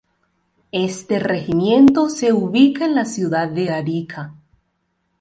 Este 0.71 1.19
regimiento 1.19 2.09
se 2.09 2.33
ubica 2.33 2.85
en 2.85 2.95
la 2.95 3.05
ciudad 3.05 3.47
de 3.49 3.69
Arica. 3.69 4.33